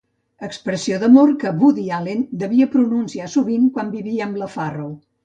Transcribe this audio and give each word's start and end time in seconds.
Expressió 0.45 0.97
d'amor 1.01 1.33
que 1.43 1.51
Woody 1.59 1.83
Allen 1.97 2.23
devia 2.45 2.69
pronunciar 2.77 3.29
sovint 3.35 3.69
quan 3.77 3.93
vivia 3.99 4.27
amb 4.27 4.41
la 4.45 4.49
Farrow. 4.57 4.91